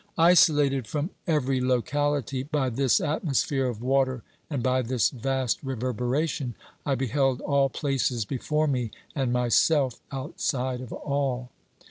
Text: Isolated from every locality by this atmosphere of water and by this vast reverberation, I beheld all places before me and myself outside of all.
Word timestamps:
Isolated 0.17 0.87
from 0.87 1.11
every 1.27 1.61
locality 1.61 2.41
by 2.41 2.71
this 2.71 2.99
atmosphere 2.99 3.67
of 3.67 3.83
water 3.83 4.23
and 4.49 4.63
by 4.63 4.81
this 4.81 5.11
vast 5.11 5.61
reverberation, 5.61 6.55
I 6.87 6.95
beheld 6.95 7.39
all 7.41 7.69
places 7.69 8.25
before 8.25 8.65
me 8.65 8.89
and 9.13 9.31
myself 9.31 9.99
outside 10.11 10.81
of 10.81 10.91
all. 10.91 11.51